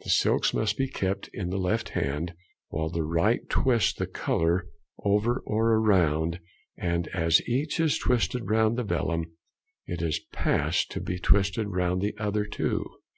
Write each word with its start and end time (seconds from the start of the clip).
The 0.00 0.10
silks 0.10 0.52
must 0.52 0.76
be 0.76 0.86
kept 0.86 1.28
in 1.32 1.48
the 1.48 1.56
left 1.56 1.88
hand, 1.96 2.34
while 2.68 2.90
the 2.90 3.04
right 3.04 3.40
twists 3.48 3.94
the 3.94 4.06
colour 4.06 4.66
over 4.98 5.38
or 5.46 5.80
round, 5.80 6.40
and 6.76 7.08
as 7.14 7.40
each 7.48 7.80
is 7.80 7.96
twisted 7.96 8.50
round 8.50 8.76
the 8.76 8.84
vellum 8.84 9.32
it 9.86 10.02
is 10.02 10.20
passed 10.30 10.90
to 10.90 11.00
be 11.00 11.18
twisted 11.18 11.68
round 11.68 12.02
the 12.02 12.14
other 12.18 12.44
two. 12.44 12.84